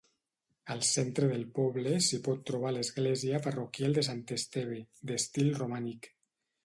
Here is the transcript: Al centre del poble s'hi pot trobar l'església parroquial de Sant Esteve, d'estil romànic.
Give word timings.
Al 0.75 0.79
centre 0.91 1.27
del 1.33 1.43
poble 1.57 1.91
s'hi 2.05 2.19
pot 2.27 2.41
trobar 2.51 2.71
l'església 2.77 3.43
parroquial 3.49 3.95
de 3.99 4.05
Sant 4.09 4.25
Esteve, 4.39 4.81
d'estil 5.13 5.53
romànic. 5.61 6.11